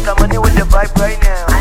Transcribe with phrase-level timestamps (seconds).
[0.03, 0.21] Mr.
[0.21, 1.52] Money with the vibe right now.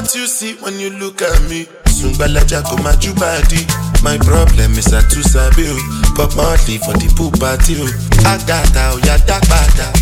[0.00, 1.66] What you see when you look at me.
[1.92, 3.66] Sungbalaja go my body.
[4.02, 5.76] My problem is I too sabi o.
[6.16, 7.84] Pop monthly for the pool party o.
[8.24, 9.92] Agata oya dagbada.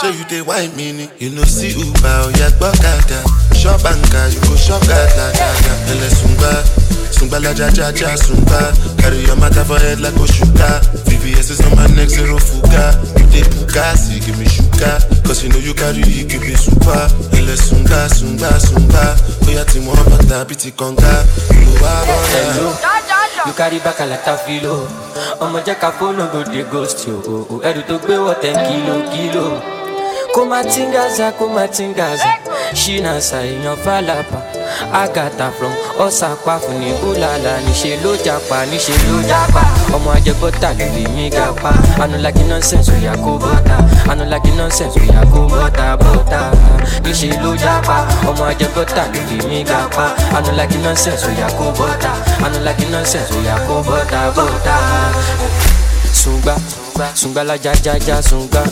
[0.00, 1.08] Show you the wine mini.
[1.18, 3.22] You know see Uber oya gbọ́kada.
[3.54, 5.72] Shop anka you go shop gada gada.
[5.94, 6.50] Ele sungba.
[7.14, 8.74] Sungbalaja ja ja sungba.
[8.98, 10.80] Carry your matter for head like Oshuka.
[11.06, 12.98] VVS is on my neck zero fuga.
[13.20, 14.63] You dey bugasi give me sugar.
[14.78, 17.08] Cause you know you carry it give me super.
[17.32, 19.16] Ele sunga sunga sunga.
[19.48, 21.24] Oya ti mo bàtà bí ti kànga.
[21.50, 22.40] Ìlú wa bọ̀dà.
[22.52, 22.70] Hello.
[23.46, 24.88] You carry back a lot of filo.
[25.40, 27.16] ọmọ jẹ́ ká fóònù go dey ghost you.
[27.26, 27.60] o, o.
[27.62, 29.62] ẹrù tó gbé wọ̀ ten kilo kilo.
[30.34, 32.26] kó má tingaza kó má tingaza
[32.74, 34.38] ṣínàṣà èèyàn fàlàbà
[35.02, 35.72] àgàtà from
[36.04, 39.62] ọ̀sàpá fún ní búlàlà níṣẹ́ ló japa níṣẹ́ ló japa.
[39.96, 41.70] Ọmọ ajẹbọ́tà ló lè mí ga pa
[42.02, 43.76] anulaki nonsense oya kó bọ́tà
[44.10, 46.40] anulaki nonsense oya kó bọ́tà bọ́tà
[47.04, 47.96] níṣẹ́ ló japa.
[48.30, 52.10] Ọmọ ajẹbọ́tà ló lè mí ga pa anulaki nonsense oya kó bọ́tà
[52.46, 54.76] anulaki nonsense oya kó bọ́tà bọ́tà
[56.14, 56.56] sunga
[57.14, 58.62] sunga la ja ja ja sunga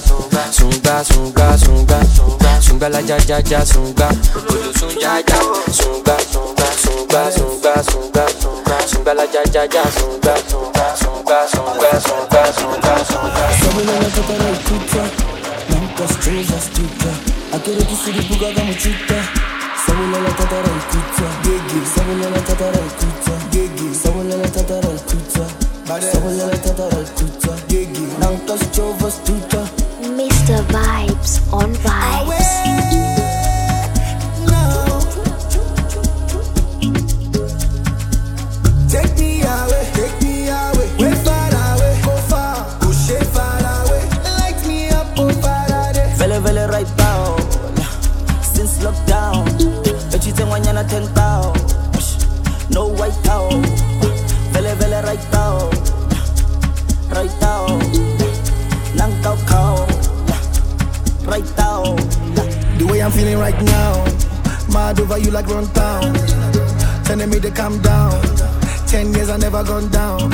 [0.50, 1.98] sunga sunga sunga
[2.60, 4.08] sunga la ja ja ja sunga
[4.48, 5.38] olosun ja ja
[5.78, 12.42] sunga sunga sunga sunga sunga sunga la ja ja ja sunga sunga sunga sunga sunga
[12.58, 15.02] sunga sunga Sabulala tatara ikuta
[15.70, 17.10] Namka stroza stuka
[17.54, 19.18] Akere kisiri buga kama chuta
[19.86, 24.88] Sabulala tatara ikuta Gigi Sabulala tatara ikuta Gigi Sabulala tatara
[25.86, 29.60] ikuta Sabulala tatara ikuta Gigi Namka strova stuka
[30.02, 30.62] Mr.
[30.72, 32.50] Vibes on Vibes.
[38.90, 44.02] Take me away, take me away, way far away, go far, push it far away,
[44.38, 45.06] light me up,
[45.42, 46.08] Faraday.
[46.18, 47.38] vele vele right down
[48.42, 49.46] since lockdown.
[50.12, 51.52] Echitengwanyana 10 town
[52.70, 53.62] no white town
[54.52, 55.71] vele vele right down
[57.14, 57.80] right down
[58.96, 59.76] nang kau kau
[61.26, 61.96] right down
[62.82, 64.04] The way I'm feeling right now,
[64.72, 66.14] mad over you like run town.
[67.04, 68.10] Telling me to calm down.
[68.88, 70.32] Ten years I never gone down.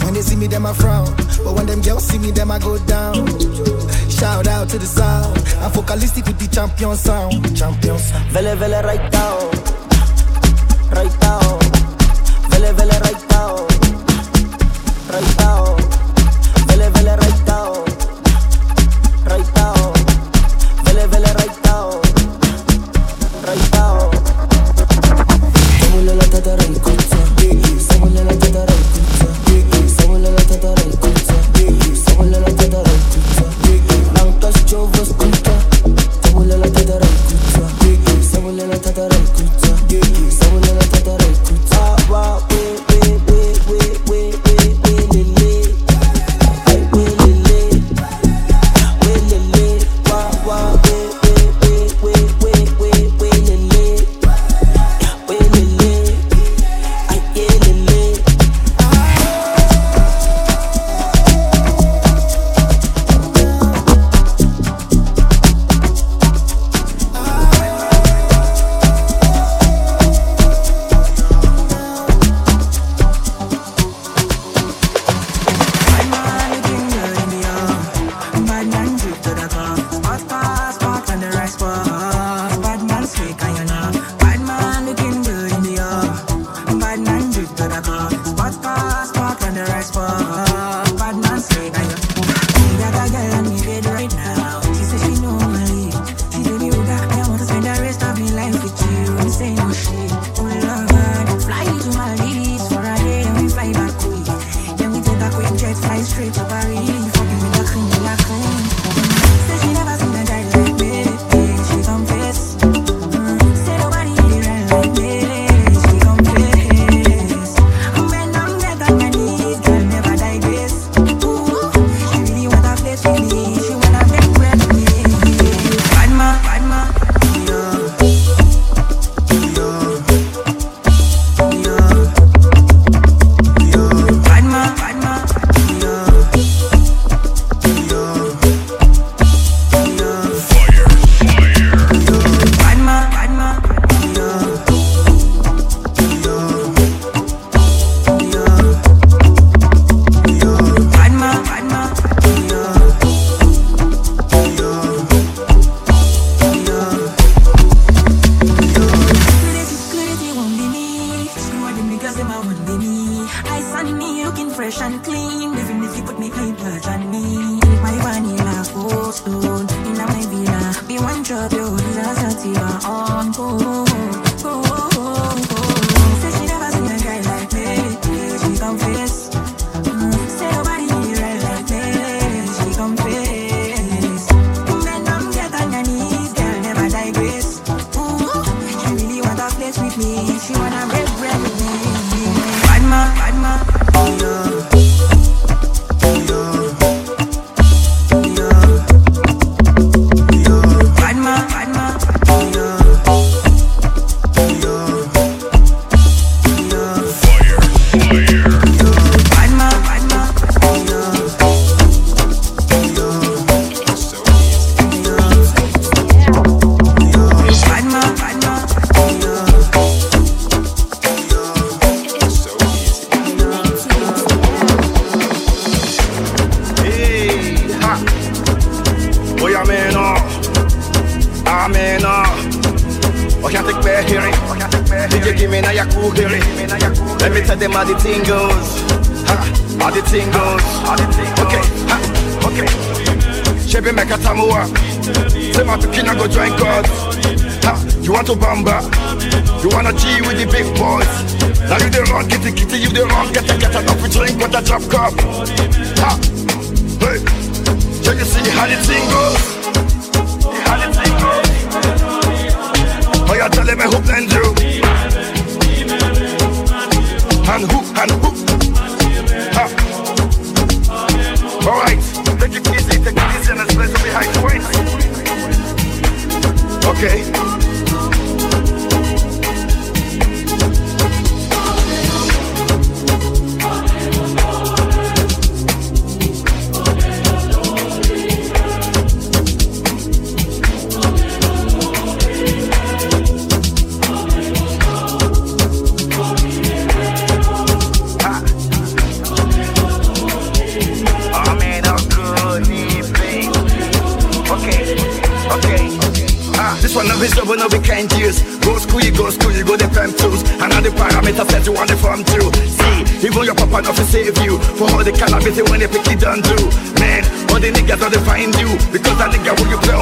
[0.00, 1.04] When they see me, them I frown.
[1.44, 3.26] But when them girls see me, them I go down.
[4.08, 5.36] Shout out to the sound.
[5.60, 7.34] I'm focalistic with the champion sound.
[7.54, 8.24] Champion sound.
[8.32, 9.50] vele vele right down
[10.92, 11.39] right down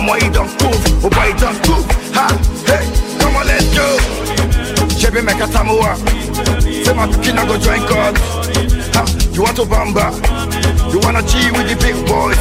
[0.08, 0.80] Omo, it don't move.
[1.04, 1.84] Omo, it don't move.
[2.16, 2.32] Ha,
[2.64, 2.84] hey,
[3.20, 3.84] come on, let's go.
[4.96, 5.96] Shebi make a samoa.
[6.64, 8.16] Say my picking, I go join God.
[8.96, 10.08] Ha, you want to bamba?
[10.92, 12.40] You wanna G with the big boys?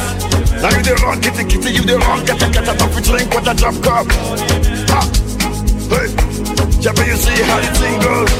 [0.62, 2.24] Now you the wrong, kitty, kitty, you the wrong.
[2.24, 4.06] Get a, get a, top with drink, what a drop cup.
[4.88, 5.00] Ha,
[5.92, 6.08] hey,
[6.80, 8.32] Shebi, you see how the thing goes.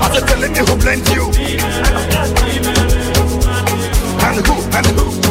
[0.00, 1.24] I'm telling me who blends you.
[4.24, 5.21] And who, and who.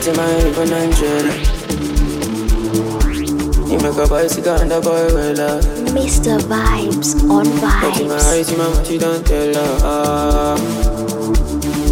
[0.00, 1.34] You to my even Angela.
[3.68, 5.62] You make a sit down, the boy well up.
[5.92, 6.40] Mr.
[6.40, 8.32] Vibes on Look in my Vibes.
[8.32, 10.56] eyes, my mouth, you don't tell her.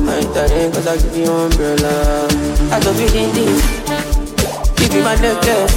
[0.08, 2.28] I ain't that cause I give you umbrella.
[2.72, 3.60] I don't be in this.
[4.80, 5.76] Give you my necklace.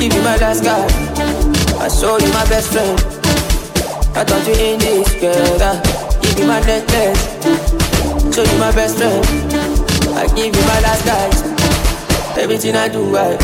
[0.00, 0.90] Give you my last card.
[1.84, 2.98] I show you my best friend.
[4.16, 5.76] I thought you in this, girl.
[6.22, 7.20] Give you my necklace.
[8.34, 9.59] Show you my best friend.
[10.20, 11.32] I give you my last card.
[12.38, 13.38] Everything I do, I.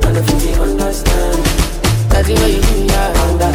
[0.00, 3.52] I don't think you do me, I under.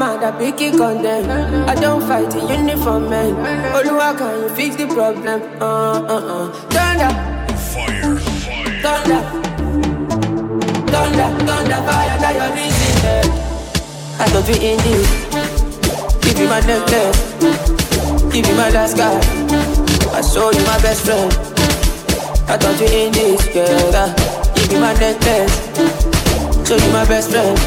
[0.00, 1.68] I I pick it on them.
[1.68, 3.34] I don't fight the uniform man.
[3.74, 5.42] Oluwa, can you fix the problem?
[5.60, 6.67] Uh uh uh.
[14.48, 15.08] In this.
[16.22, 17.34] Give you my necklace.
[18.32, 19.12] Give you my last guy.
[20.16, 21.30] I show you my best friend.
[22.48, 24.14] I thought you in this, girl.
[24.54, 25.54] Give you my necklace.
[26.66, 27.58] Show you my best friend.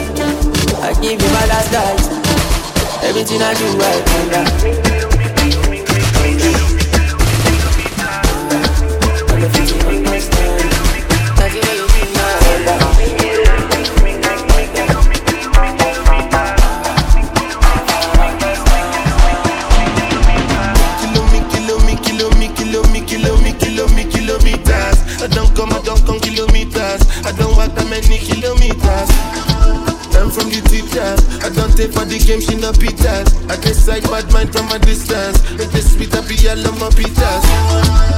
[0.81, 3.07] I give you my last guy.
[3.07, 5.10] Everything I do, I under.
[31.91, 33.27] I for the game, she no pitas.
[33.51, 35.43] I decide bad mind from a distance.
[35.59, 37.43] Make this sweet happy, I love my pitas.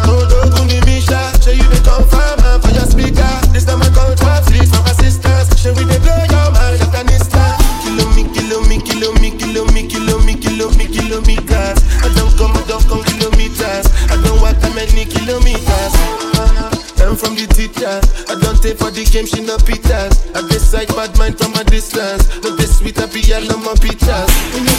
[0.06, 1.34] Oh, go me, Misha.
[1.42, 3.34] Show you the confirm man, for your speaker.
[3.50, 4.14] This time I call
[4.46, 5.50] six from my sisters.
[5.58, 7.58] Show we the blow your mind, Afghanistan.
[7.82, 11.78] Kilo me, kilo me, kilo me, kilo me, kilo me, kilo me, kilometers.
[12.06, 13.86] I don't come, I don't come kilometers.
[14.14, 15.94] I don't walk that many kilometers.
[17.04, 18.06] I'm from the teachers.
[18.26, 20.24] I don't take for the game, she no pitas.
[20.34, 22.23] I decide bad mind from a distance.
[23.36, 24.73] I love my pictures.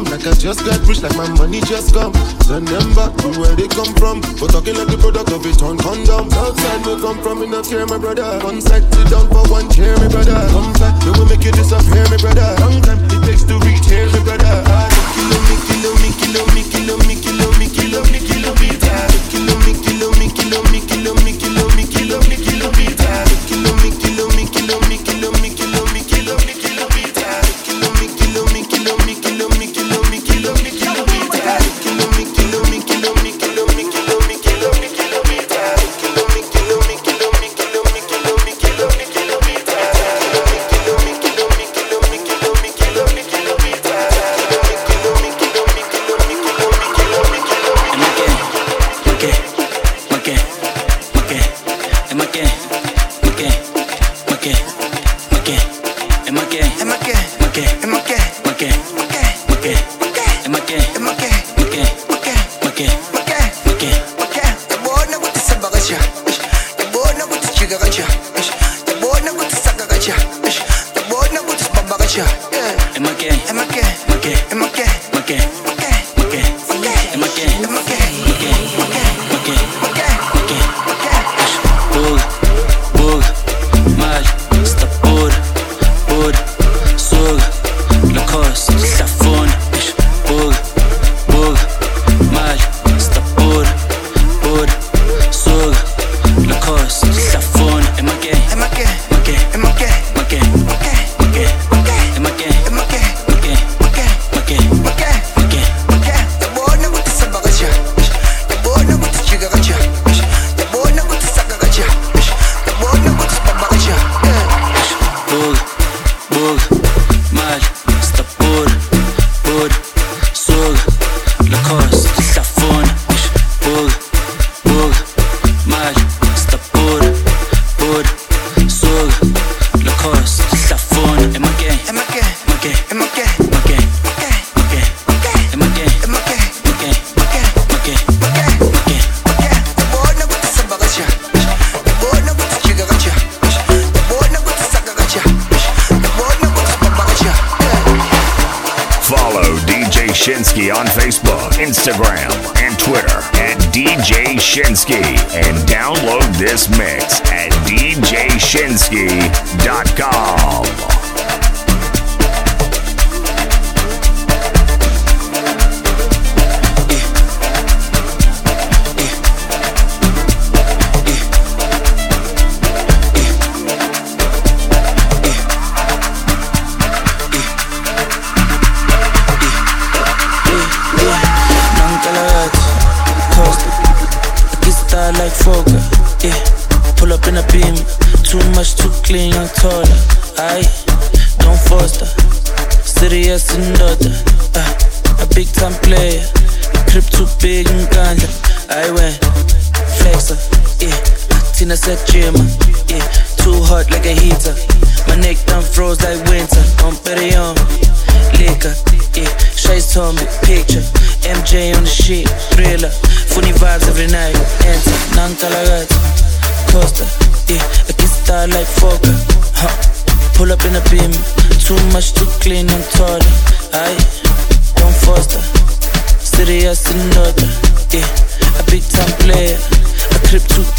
[0.00, 2.12] Come like I just got rich, like my money just come.
[2.48, 4.20] Send them back to where they come from.
[4.40, 6.32] But talking like the product of it on condom.
[6.32, 8.40] Outside we come from, not care, my brother.
[8.44, 10.40] One side sit down for one chair, my brother.
[10.52, 12.48] Come back, we will make you disappear, my brother.
[12.64, 14.54] Long time it takes to reach here, my brother.
[14.72, 19.12] Ah, Kilo me, kilo me, kilo me, kilo me, kilo me, kilo me, kilometers.
[19.28, 22.36] Kilo me, kilo me, kilo me, kilo me, kilo me, kilo me.
[22.40, 22.68] Kilo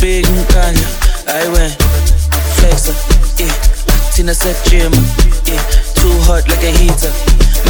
[0.02, 0.78] big and
[1.30, 1.78] I went
[2.58, 2.98] flexer.
[3.38, 3.54] Yeah,
[4.12, 4.92] Tina said gym.
[5.46, 5.62] Yeah,
[5.94, 7.14] too hot like a heater.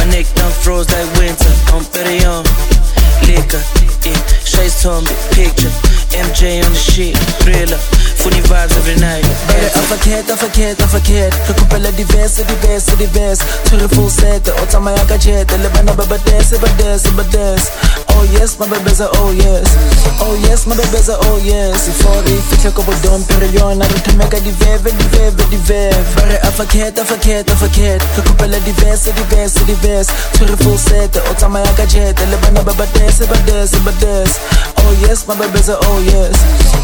[0.00, 1.52] My neck done froze like winter.
[1.76, 2.44] I'm better young.
[3.28, 3.60] Liquor.
[4.02, 4.16] Yeah,
[4.82, 5.70] Shades picture.
[6.10, 7.16] MJ on the shit,
[7.46, 7.78] thriller.
[8.18, 9.22] Funny vibes every night.
[9.46, 13.40] Bare afakhet, afakhet, afakhet Re kopela diverse, diverse, diverse.
[13.64, 15.50] Tshwere full set, o tsamaya ka jet.
[15.52, 17.70] Le bana ba ba dance, ba dance, ba dance
[18.14, 19.70] Oh yes, my mabebeza, oh yes.
[20.20, 21.86] Oh yes, my mabebeza, oh yes.
[21.86, 27.46] Before re fitlhe ko bodompe re yona Re thomeka diveve, diveve, diveve Bare afakhet, afakhet,
[27.48, 30.10] afakhet Re kopela diverse, diverse, diverse.
[30.34, 32.18] Tshwere full set, o tsamaya ka jet.
[32.28, 34.38] Le bana ba ba dance, ba dance, ba dance
[34.84, 36.36] Oh yes, my mabebeza, oh yes.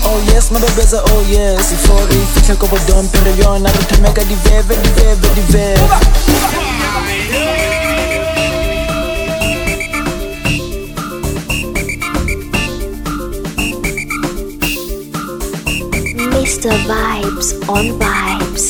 [0.04, 1.70] Oh yes, my mabebeza, oh yes.
[1.72, 6.98] Before re fitlhe ko bodompe re yona Re thomeka diveve, diveve, diveve
[16.34, 16.72] Mr.
[16.88, 18.64] Vibes on Vibes.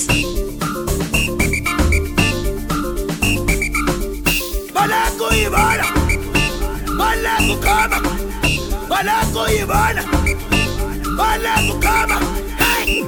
[4.75, 5.87] Balako ibona
[6.99, 8.08] Balako kama
[8.99, 10.03] Balako ibona
[11.17, 12.19] Balako kama
[12.59, 13.03] Hey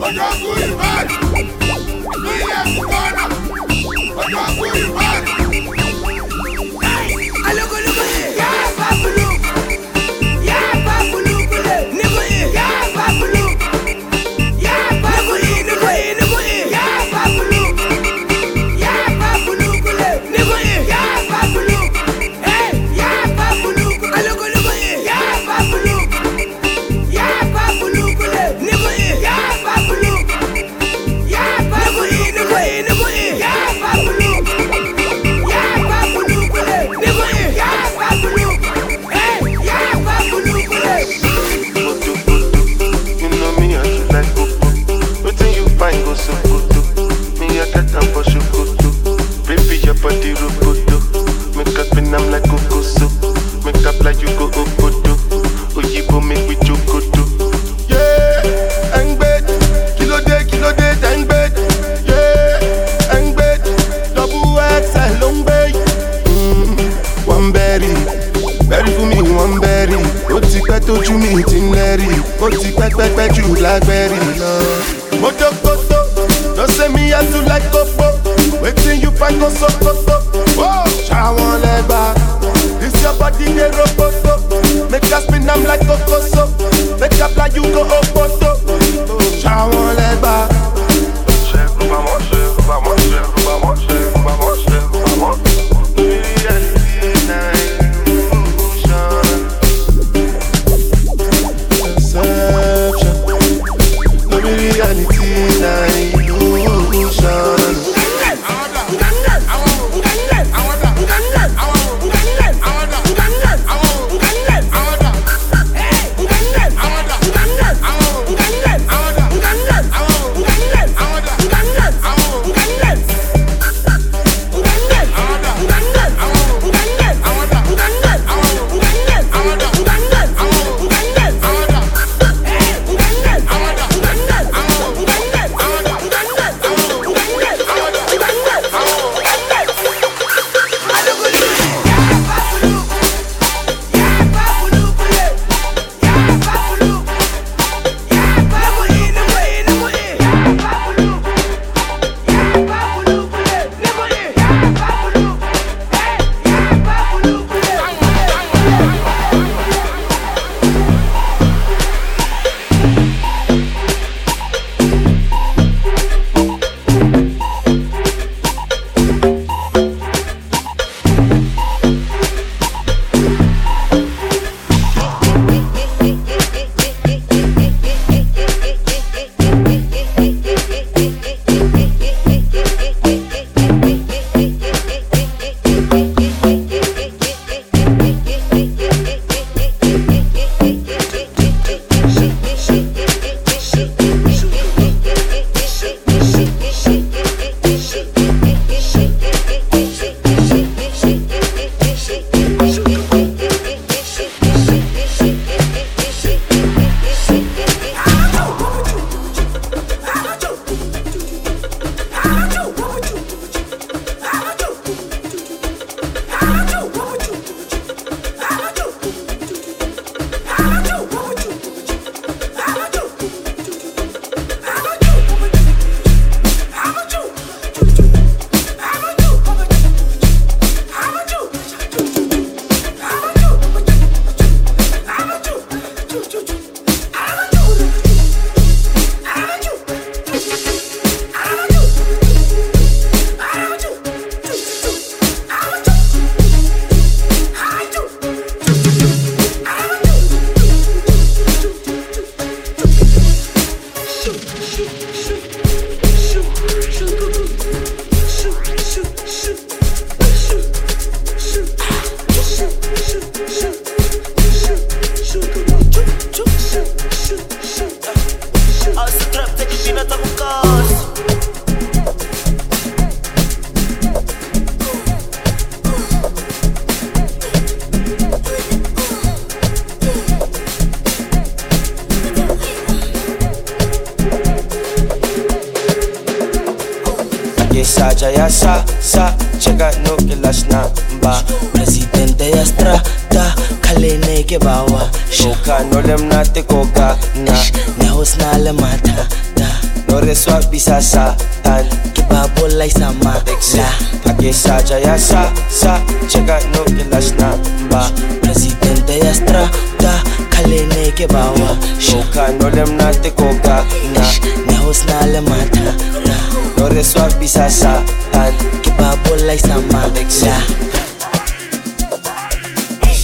[312.72, 314.33] them not to go back nah.
[314.66, 315.94] Nahos na alamata
[316.26, 316.37] na
[316.78, 323.16] Lore na bisasahan Kibabol na sa mabigla na ay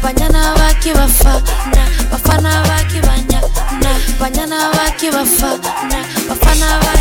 [0.02, 1.06] Panyana waki na
[2.12, 3.14] Wafana waki na
[4.20, 5.18] Panyana waki na
[6.30, 7.01] Wafana waki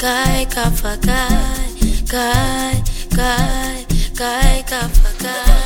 [0.00, 1.68] kai kafa kai.
[2.12, 2.82] Kai
[3.16, 3.84] kai
[4.20, 5.60] kai kafa kai.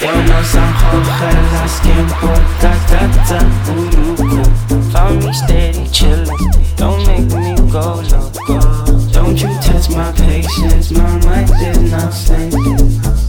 [0.00, 3.38] Vamos a joder las que importa tata
[3.72, 4.42] uruku
[4.92, 8.58] Call me steady chillin', don't make me go loco.
[9.12, 12.52] Don't you test my patience, my mind is not sane.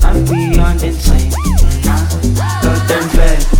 [0.04, 1.32] I'm beyond insane
[2.64, 3.55] Go them bed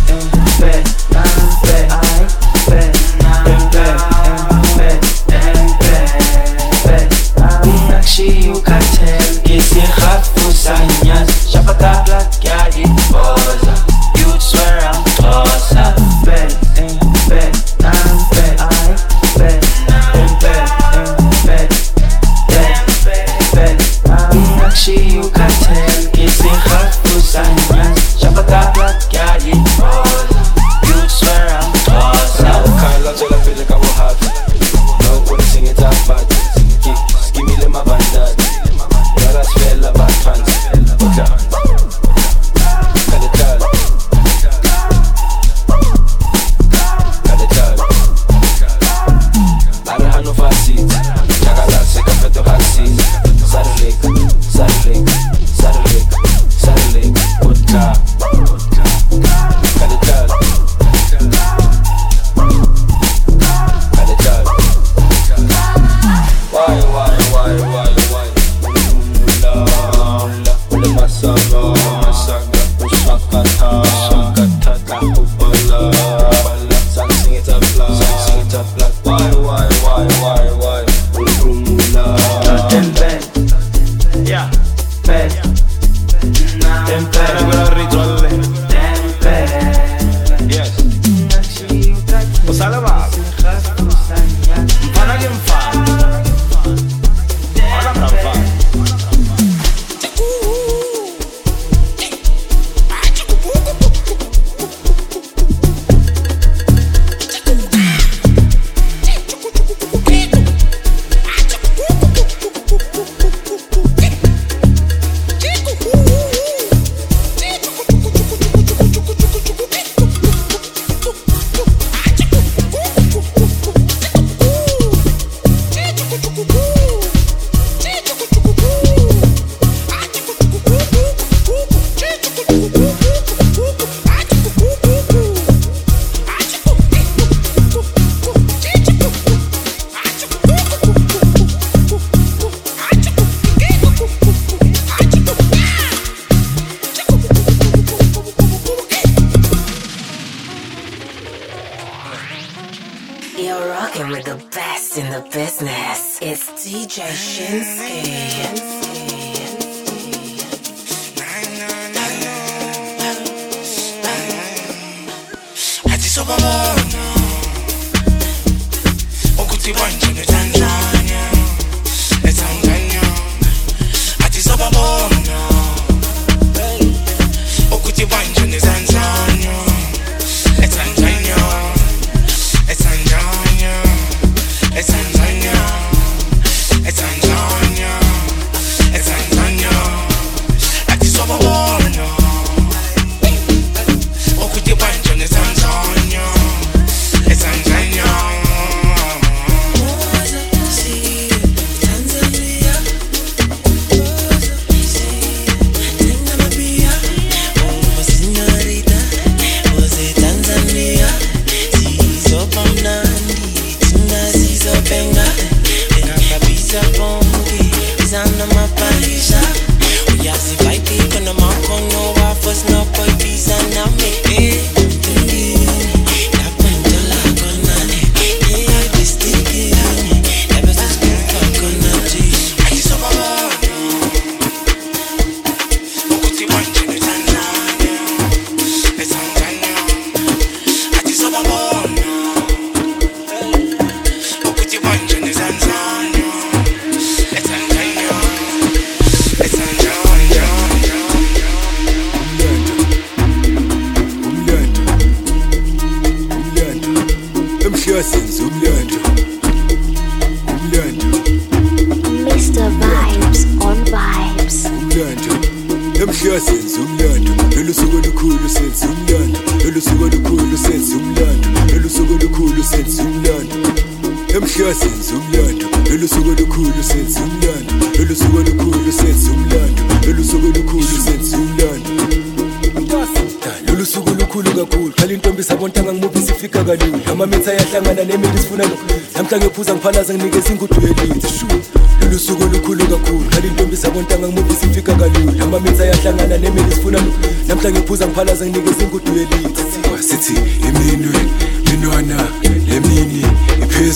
[8.16, 12.36] שיהיו קצר, גזיר חטפו סעניין, שבתה פלט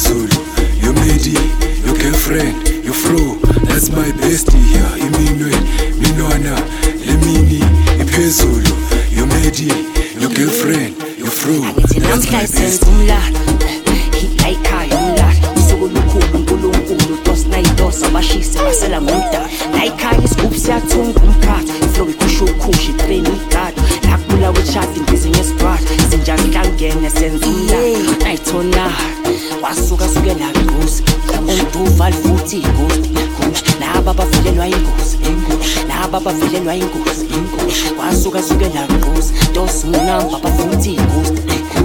[0.01, 0.33] iphezulu
[0.83, 1.37] your midi
[1.85, 3.35] your girlfriend your fro
[3.67, 5.53] that's my bestie yeah iminwe
[5.99, 6.61] minwana
[7.07, 7.65] lemini
[8.01, 8.71] iphezulu.
[9.17, 9.67] Your midi
[10.21, 11.61] your girlfriend your fro
[12.01, 12.89] that's my bestie.
[12.89, 13.39] umlando
[14.21, 22.45] hilayikhaya umlando usuku olukhulu unkulunkulu tosinayidosa abashisi basela ngomdala layikhaya isigubhu siyathunga umkhathi iflow ikhusha
[22.45, 25.81] ukhushi itreni igada lakubula weshadi ngizinye esibrat
[26.11, 28.25] zinjani hlangene senza umlando.
[28.25, 28.93] Nayithona
[29.71, 31.03] wasuka suke la ingozi
[31.39, 33.11] umduva lifuthi ingozi
[33.81, 35.19] laba bavelelwa ingozi
[35.89, 37.27] laba bavelelwa ingozi
[37.99, 41.43] wasuka suke la ingozi tosunamba bafuthi ingozi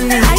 [0.00, 0.29] Zangu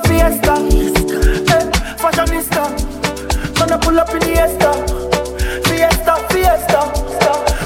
[0.00, 0.54] for fiesta.
[0.54, 0.92] Eh,
[1.48, 2.70] hey, fashionista.
[3.58, 4.72] Gonna pull up in the Esta.
[5.68, 6.80] Fiesta, fiesta.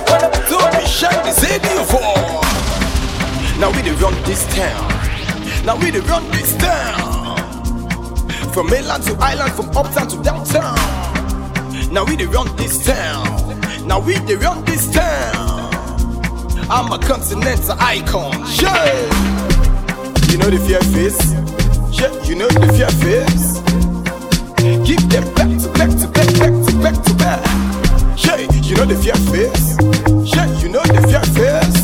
[0.07, 2.41] Gonna, gonna shine the radio for.
[3.59, 4.89] Now we the run this town.
[5.65, 7.37] Now we the run this town.
[8.53, 10.75] From mainland to island, from uptown to downtown.
[11.93, 13.87] Now we the run this town.
[13.87, 15.71] Now we the run this town.
[16.71, 18.45] I'm a continental icon.
[18.55, 19.31] Yeah.
[20.31, 21.40] You know the fear face.
[22.01, 23.61] Yeah, you know the fear face.
[24.87, 27.45] Give them back to back to back back to back to back.
[28.25, 29.77] Yeah, you know the fear face.
[30.35, 31.81] Yeah, you know the fear face.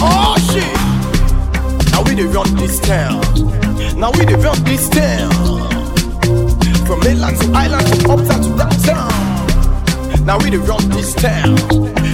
[0.00, 0.72] Oh shit!
[1.92, 3.20] Now we dey run this town.
[3.98, 5.32] Now we dey run this town.
[6.86, 10.24] From mainland to island, from uptown to downtown.
[10.24, 11.54] Now we dey run this town.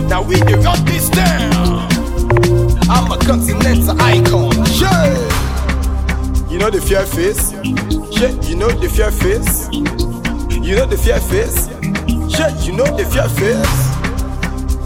[0.09, 1.89] Now we dey run this town.
[2.91, 4.52] I'm a continental icon.
[4.81, 7.53] Yeah, You know the fear face.
[7.53, 9.69] Yeah, you know the fear face.
[9.71, 11.69] You know the fear face.
[12.39, 13.93] Yeah, you know the fear face.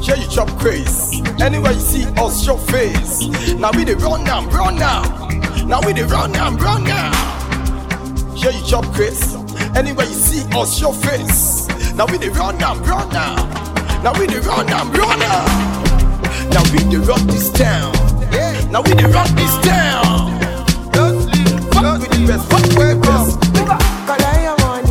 [0.06, 1.20] Yeah, you chop craze.
[1.40, 3.28] Anywhere you see us, your face.
[3.54, 5.02] Now we the run now, run now.
[5.66, 7.12] Now we the run now, run now.
[8.34, 9.34] Yeah, you chop craze.
[9.76, 11.68] Anywhere you see us, your face.
[11.94, 13.36] Now we the run now, run now.
[14.02, 15.46] Now we the run now, run now.
[16.50, 18.05] Now we the run this town.
[18.70, 20.40] Now we the rock this town.
[20.92, 22.50] Just the best.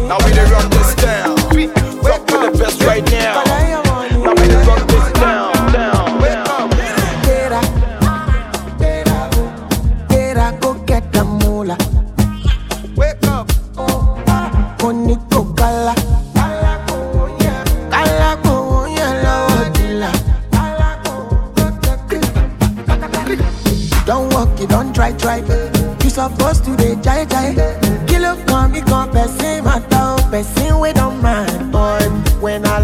[0.07, 1.35] Now we the rock this town.
[2.01, 3.44] Rock with the best right now.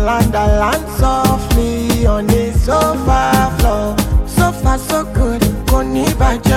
[0.06, 3.22] land I land softly on the sofa
[3.58, 3.96] floor.
[4.28, 6.51] Sofa so good, kò ní bàjẹ́.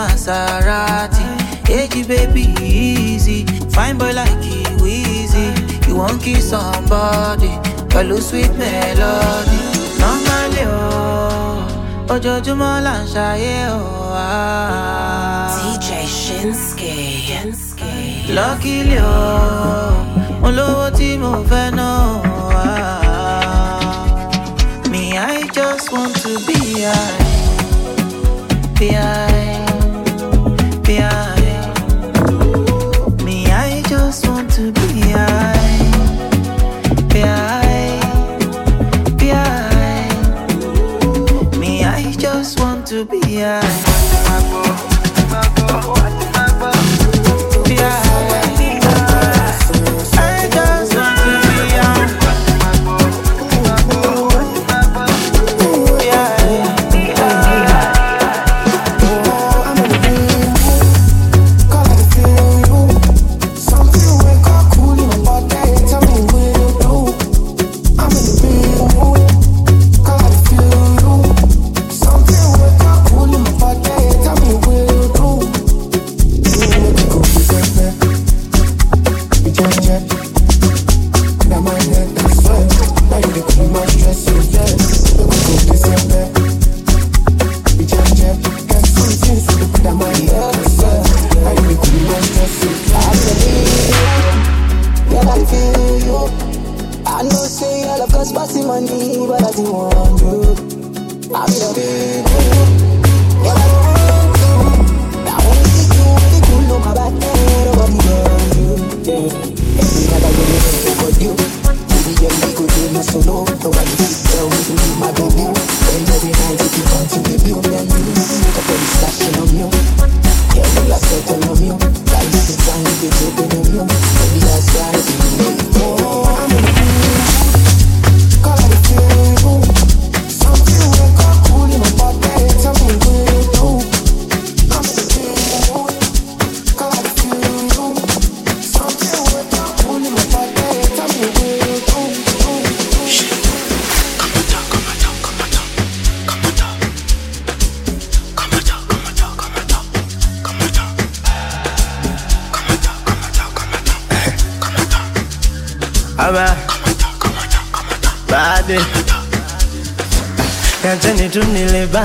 [0.00, 1.26] Maserati.
[1.68, 3.44] Eji baby easy,
[3.74, 5.52] fine boy like you easy.
[5.86, 7.52] You won't kiss somebody,
[7.92, 9.60] pẹ̀lú sweet melody.
[10.02, 10.82] Normally o,
[12.12, 15.52] ojoojúmọ́ là ń ṣayé oh, ah.
[15.52, 15.60] o.
[15.60, 15.88] DJ
[16.20, 16.94] Shinski.
[17.26, 17.92] Shinski.
[18.36, 19.92] Luckily o, oh,
[20.40, 21.08] mo lówó tí.
[22.62, 22.88] Ah.
[24.90, 25.02] Me,
[25.34, 27.16] I just want to be high,
[28.78, 29.39] be high.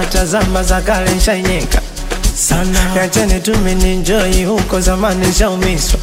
[0.04, 1.82] za zama za kale nshaenyeka
[2.36, 6.00] sana, yacheni tumeninjoi huko zamani nshaumiswa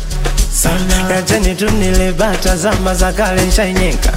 [0.62, 4.12] sana, yacheni tunilebata zama za kale nshaenyeka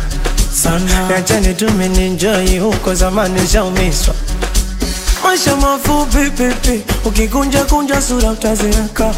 [0.64, 4.14] sana, yacheni tumeninjoi huko zamani nshaumiswa
[5.24, 9.14] maisha mafupi pipi, ukikunja kunja sura utazeeka,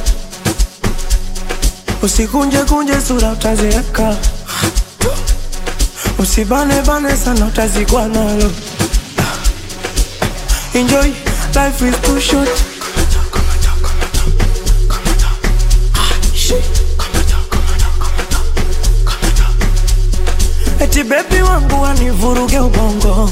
[2.02, 4.16] usikunje kunje sura utazeeka,
[6.20, 8.52] usibane bane sana utazikwa nalo.
[10.78, 11.10] Enjoy,
[11.56, 12.48] life is too short.
[20.80, 23.30] Eti bebi wangu wanivuruge ubongo,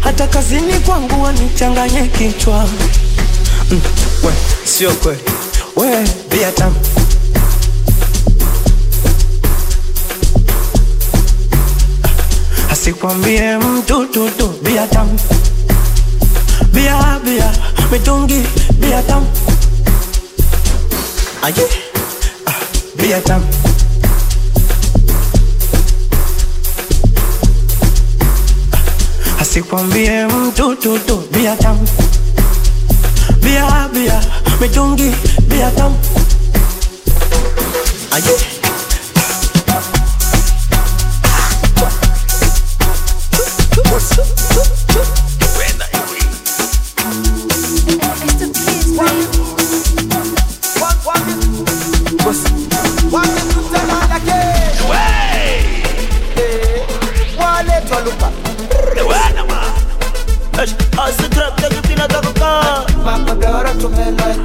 [0.00, 2.68] hata kazini kwangu wanichanganye kichwa.
[3.70, 3.80] Mm,
[4.24, 4.32] we,
[4.64, 5.20] sio kweli
[5.76, 6.76] we, bia tamu
[12.72, 15.18] asikwambie mtu tutu bia tamu
[16.72, 17.50] Bia, bia,
[17.90, 18.42] mitungi,
[18.80, 19.26] bia tamu
[21.42, 21.66] Aye,
[22.46, 22.54] ah,
[22.96, 23.46] bia tamu
[29.40, 31.88] Asikwambie mtu tutu, bia tamu
[33.42, 34.20] Bia, bia,
[34.60, 35.12] mitungi,
[35.48, 35.96] bia tamu
[38.12, 38.59] Aye,
[63.80, 64.36] to me like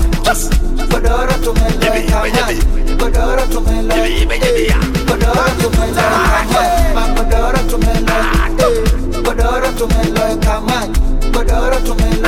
[0.91, 2.07] Badara to me like
[2.97, 4.27] Badara to me like
[5.07, 6.47] Badara to me like
[7.17, 8.55] Badara to me like
[9.25, 10.39] Badara to me like
[11.33, 12.24] Badara to me like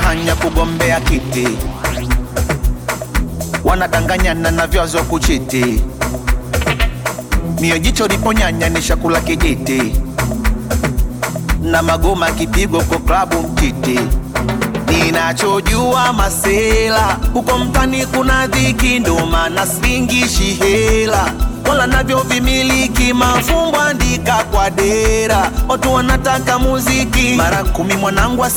[0.00, 1.48] wanahanya kugombea kiti.
[3.64, 5.82] Wanadanganyana na vyazo kuchiti.
[7.60, 9.92] Mio jicho liponyanya ni shakula kijiti.
[11.62, 14.00] Na magoma kipigo kwa klabu mtiti.
[14.88, 21.32] Ninachojua masela huko mtani kuna dhiki ndo maana singishi hela.
[21.68, 25.50] Wala navyo vimiliki mafumbo andika kwa dera.
[25.68, 28.50] Watu wanataka muziki mara kumi mwanangu wa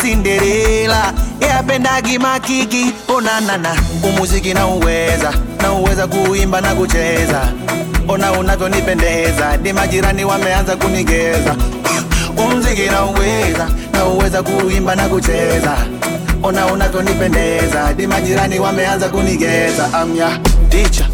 [1.44, 7.54] sinderela yapendagi makiki onanana umuziki na uweza na uweza kuimba na kucheza.
[8.08, 11.56] Ona unavyonipendeza ni majirani wameanza kunigeza.
[12.38, 15.78] Umziki na uweza na uweza kuimba na kucheza.
[16.44, 19.94] Ona unavyonipendeza ni majirani wameanza kunigeza.
[19.94, 20.39] Amya
[20.70, 21.08] ticha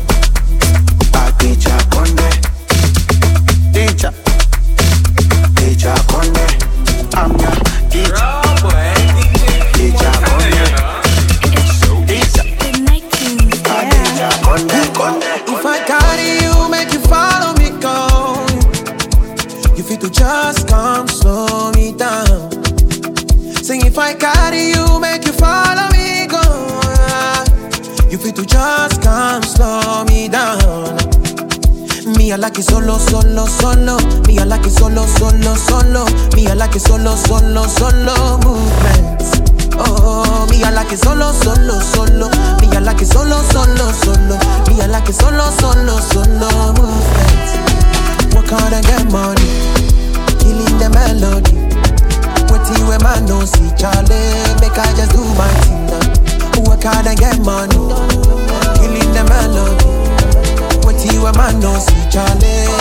[32.59, 33.97] like solo, solo, solo.
[34.27, 36.05] Me, I like it solo, solo, solo.
[36.35, 39.39] Me, I like it solo, solo, solo movements.
[39.77, 42.27] Oh, me, I like it solo, solo, solo.
[42.59, 44.35] Me, I like it solo, solo, solo.
[44.67, 48.35] Me, I like it solo, solo, solo movements.
[48.35, 49.47] Work hard and get money,
[50.43, 51.55] killing the melody.
[52.51, 56.67] Waiting where man no see Charlie, make I just do my thing now.
[56.67, 57.79] Work hard and get money,
[58.75, 59.87] killing the melody.
[60.83, 62.78] Waiting where man no see Charlie,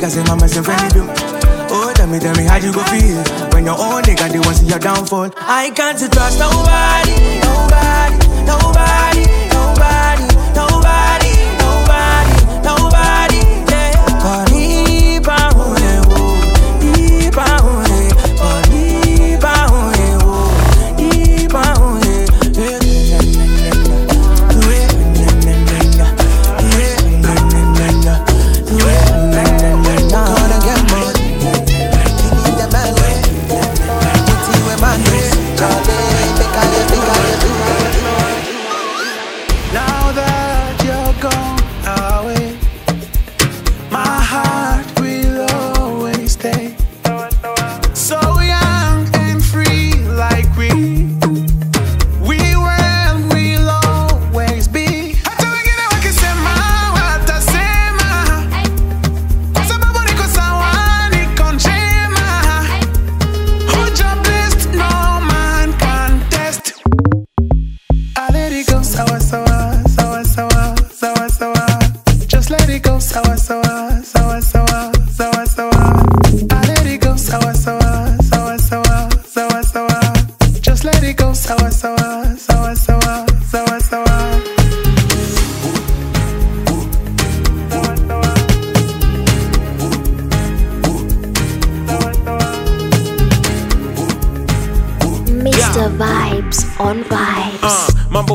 [0.00, 1.04] cause mama say friend do
[1.72, 3.22] Oh tell me tell me how you go feel.
[3.52, 5.30] When your own nigga they want see your downfall.
[5.36, 9.24] I can't trust Nobody Nobody Nobody
[9.54, 10.29] Nobody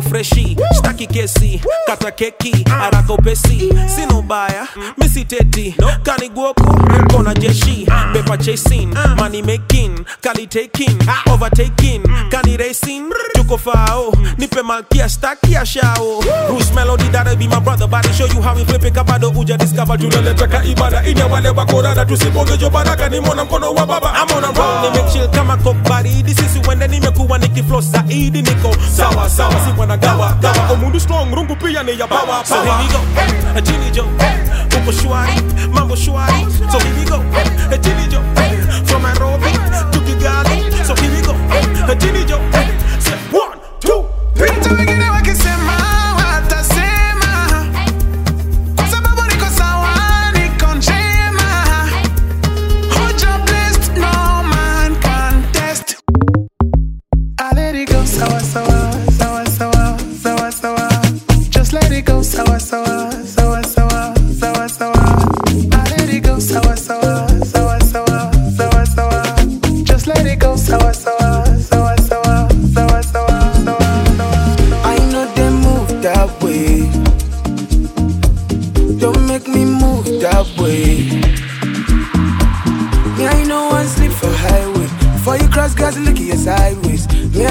[0.09, 6.63] freshi staki kesi kata keki haraka upesi sina ubaya misiteti kaniguoku
[7.11, 7.87] kona jeshi.
[8.13, 10.97] Pepa chasing money making kali taking
[11.31, 13.09] overtaking kani racing.
[13.33, 16.21] Tuko fao nipe malkia staki ya shao.
[16.47, 19.57] Bruce Melody that'll be my brother body show you how we flip it kabado uja
[19.57, 21.03] discover tunaleta ka ibada.
[21.07, 24.91] Inya wale wakorada tusipongejo baraka ni mwana mkono wa baba I'm on a roll.
[24.91, 25.79] Nimechill kama coke
[26.35, 29.53] sisi wende nimekuwa nikiflow zaidi niko sawa sawa.
[29.65, 32.99] Si wana gawa gawa omundu strong rungu pia ni ya bawa so here we go
[33.53, 34.05] hey, chini jo
[34.81, 35.41] uko shwari
[35.73, 37.19] mambo shwari so here we go.
[37.69, 38.21] Hey, chini jo
[38.85, 39.51] from Nairobi
[39.91, 40.85] to Kigali.
[40.85, 41.33] So here we go.
[41.33, 42.37] Hey, chini jo
[42.99, 43.54] say one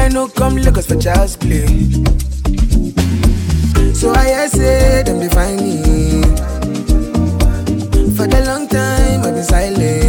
[0.05, 1.65] I no come Lagos for child's play.
[3.95, 6.21] So I hear say them they find me.
[8.15, 10.04] For the long time I've been silent.